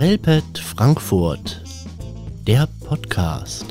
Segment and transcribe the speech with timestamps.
[0.00, 1.60] Relpet Frankfurt,
[2.46, 3.66] der Podcast.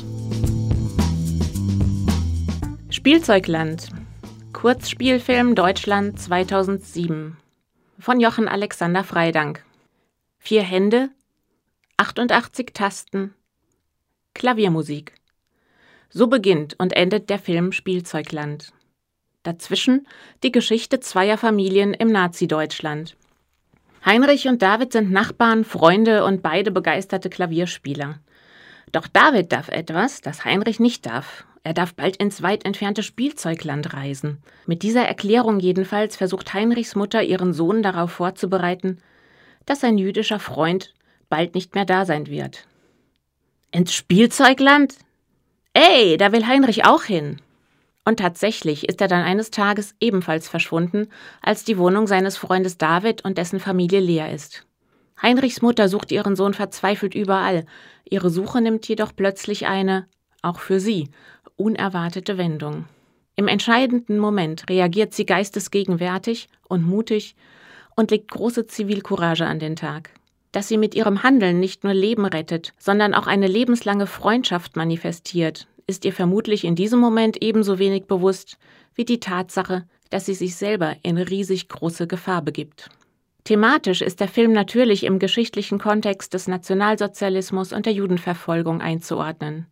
[2.91, 3.89] Spielzeugland.
[4.53, 7.35] Kurzspielfilm Deutschland 2007
[7.97, 9.65] von Jochen Alexander Freidank.
[10.37, 11.09] Vier Hände,
[11.97, 13.33] 88 Tasten,
[14.35, 15.13] Klaviermusik.
[16.11, 18.71] So beginnt und endet der Film Spielzeugland.
[19.41, 20.07] Dazwischen
[20.43, 23.15] die Geschichte zweier Familien im Nazi-Deutschland.
[24.05, 28.19] Heinrich und David sind Nachbarn, Freunde und beide begeisterte Klavierspieler.
[28.91, 31.45] Doch David darf etwas, das Heinrich nicht darf.
[31.63, 34.41] Er darf bald ins weit entfernte Spielzeugland reisen.
[34.65, 38.99] Mit dieser Erklärung jedenfalls versucht Heinrichs Mutter ihren Sohn darauf vorzubereiten,
[39.65, 40.93] dass sein jüdischer Freund
[41.29, 42.65] bald nicht mehr da sein wird.
[43.71, 44.95] Ins Spielzeugland?
[45.73, 47.39] Ey, da will Heinrich auch hin.
[48.09, 51.09] Und tatsächlich ist er dann eines Tages ebenfalls verschwunden,
[51.43, 54.65] als die Wohnung seines Freundes David und dessen Familie leer ist.
[55.21, 57.67] Heinrichs Mutter sucht ihren Sohn verzweifelt überall,
[58.05, 60.07] ihre Suche nimmt jedoch plötzlich eine,
[60.41, 61.09] auch für sie,
[61.55, 62.85] unerwartete Wendung.
[63.35, 67.35] Im entscheidenden Moment reagiert sie geistesgegenwärtig und mutig
[67.95, 70.09] und legt große Zivilcourage an den Tag.
[70.51, 75.67] Dass sie mit ihrem Handeln nicht nur Leben rettet, sondern auch eine lebenslange Freundschaft manifestiert,
[75.89, 78.57] ist ihr vermutlich in diesem Moment ebenso wenig bewusst
[78.95, 82.89] wie die Tatsache, dass sie sich selber in riesig große Gefahr begibt.
[83.43, 89.65] Thematisch ist der Film natürlich im geschichtlichen Kontext des Nationalsozialismus und der Judenverfolgung einzuordnen.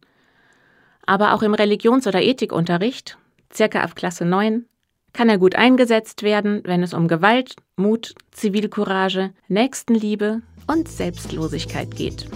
[1.06, 3.18] Aber auch im Religions- oder Ethikunterricht,
[3.54, 4.66] circa ab Klasse 9,
[5.14, 12.28] kann er gut eingesetzt werden, wenn es um Gewalt, Mut, Zivilcourage, Nächstenliebe und Selbstlosigkeit geht.